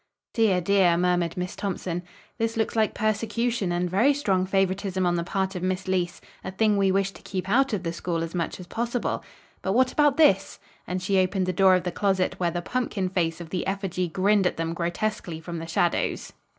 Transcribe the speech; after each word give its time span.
"Dear, 0.33 0.61
dear," 0.61 0.97
murmured 0.97 1.37
Miss 1.37 1.55
Thompson, 1.55 2.01
"this 2.39 2.57
looks 2.57 2.75
like 2.75 2.95
persecution 2.95 3.71
and 3.71 3.87
very 3.87 4.15
strong 4.15 4.47
favoritism 4.47 5.05
on 5.05 5.13
the 5.13 5.23
part 5.23 5.53
of 5.53 5.61
Miss 5.61 5.85
Leece. 5.87 6.19
A 6.43 6.49
thing 6.49 6.75
we 6.75 6.91
wish 6.91 7.11
to 7.11 7.21
keep 7.21 7.47
out 7.47 7.71
of 7.71 7.83
the 7.83 7.93
school 7.93 8.23
as 8.23 8.33
much 8.33 8.59
as 8.59 8.65
possible. 8.65 9.23
But 9.61 9.73
what 9.73 9.91
about 9.91 10.17
this!" 10.17 10.57
and 10.87 11.03
she 11.03 11.19
opened 11.19 11.45
the 11.45 11.53
door 11.53 11.75
of 11.75 11.83
the 11.83 11.91
closet 11.91 12.39
where 12.39 12.49
the 12.49 12.63
pumpkin 12.63 13.09
face 13.09 13.39
of 13.39 13.51
the 13.51 13.67
effigy 13.67 14.07
grinned 14.07 14.47
at 14.47 14.57
them 14.57 14.73
grotesquely 14.73 15.39
from 15.39 15.59
the 15.59 15.67
shadows. 15.67 16.33